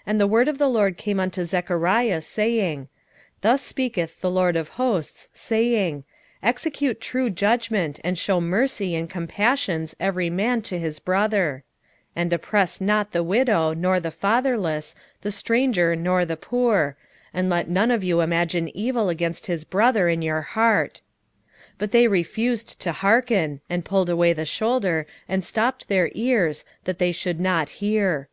7:8 0.00 0.02
And 0.08 0.20
the 0.20 0.26
word 0.26 0.48
of 0.48 0.58
the 0.58 0.68
LORD 0.68 0.98
came 0.98 1.18
unto 1.18 1.42
Zechariah, 1.42 2.20
saying, 2.20 2.80
7:9 2.80 2.88
Thus 3.40 3.62
speaketh 3.62 4.20
the 4.20 4.30
LORD 4.30 4.56
of 4.56 4.68
hosts, 4.76 5.30
saying, 5.32 6.04
Execute 6.42 7.00
true 7.00 7.30
judgment, 7.30 7.98
and 8.04 8.18
shew 8.18 8.42
mercy 8.42 8.94
and 8.94 9.08
compassions 9.08 9.96
every 9.98 10.28
man 10.28 10.60
to 10.60 10.78
his 10.78 10.98
brother: 10.98 11.64
7:10 12.08 12.10
And 12.16 12.32
oppress 12.34 12.80
not 12.82 13.12
the 13.12 13.22
widow, 13.22 13.72
nor 13.72 14.00
the 14.00 14.10
fatherless, 14.10 14.94
the 15.22 15.32
stranger, 15.32 15.96
nor 15.96 16.26
the 16.26 16.36
poor; 16.36 16.98
and 17.32 17.48
let 17.48 17.66
none 17.66 17.90
of 17.90 18.04
you 18.04 18.20
imagine 18.20 18.68
evil 18.76 19.08
against 19.08 19.46
his 19.46 19.64
brother 19.64 20.10
in 20.10 20.20
your 20.20 20.42
heart. 20.42 21.00
7:11 21.68 21.72
But 21.78 21.90
they 21.92 22.06
refused 22.06 22.78
to 22.82 22.92
hearken, 22.92 23.62
and 23.70 23.82
pulled 23.82 24.10
away 24.10 24.34
the 24.34 24.44
shoulder, 24.44 25.06
and 25.26 25.42
stopped 25.42 25.88
their 25.88 26.10
ears, 26.12 26.66
that 26.84 26.98
they 26.98 27.12
should 27.12 27.40
not 27.40 27.70
hear. 27.80 28.28